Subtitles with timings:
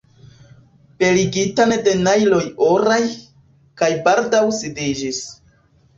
[1.01, 2.99] Beligitan de najloj oraj,
[3.83, 5.25] kaj baldaŭ sidiĝis.